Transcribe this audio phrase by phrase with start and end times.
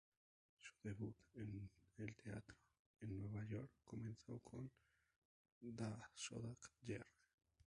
[0.57, 1.69] Su debut en
[1.99, 2.55] el teatro
[3.01, 4.67] en Nueva York comenzó con
[5.61, 5.75] "The
[6.15, 7.05] Soda Jerk".